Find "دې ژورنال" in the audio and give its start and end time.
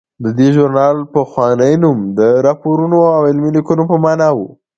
0.37-0.97